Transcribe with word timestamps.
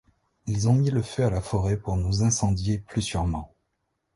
Ils 0.47 0.67
ont 0.67 0.73
mis 0.73 0.89
le 0.89 1.03
feu 1.03 1.25
à 1.25 1.29
la 1.29 1.41
forêt 1.41 1.77
pour 1.77 1.95
nous 1.95 2.23
incendier 2.23 2.79
plus 2.79 3.03
sûrement! 3.03 3.53